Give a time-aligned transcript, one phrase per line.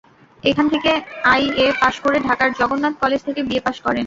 [0.43, 0.91] এখান থেকে
[1.33, 3.99] IA pass করে ঢাকার জগন্নাথ কলেজ থেকে বিএ পাস করেন।